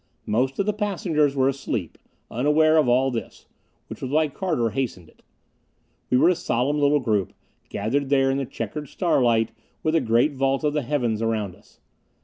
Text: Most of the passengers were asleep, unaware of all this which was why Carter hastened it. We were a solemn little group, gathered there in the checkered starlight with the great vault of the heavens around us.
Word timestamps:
Most 0.25 0.57
of 0.57 0.65
the 0.65 0.73
passengers 0.73 1.35
were 1.35 1.47
asleep, 1.47 1.95
unaware 2.31 2.77
of 2.77 2.87
all 2.89 3.11
this 3.11 3.45
which 3.85 4.01
was 4.01 4.09
why 4.09 4.29
Carter 4.29 4.71
hastened 4.71 5.09
it. 5.09 5.21
We 6.09 6.17
were 6.17 6.29
a 6.29 6.35
solemn 6.35 6.79
little 6.79 6.99
group, 6.99 7.33
gathered 7.69 8.09
there 8.09 8.31
in 8.31 8.37
the 8.39 8.47
checkered 8.47 8.89
starlight 8.89 9.49
with 9.83 9.93
the 9.93 10.01
great 10.01 10.33
vault 10.33 10.63
of 10.63 10.73
the 10.73 10.81
heavens 10.81 11.21
around 11.21 11.55
us. 11.55 11.81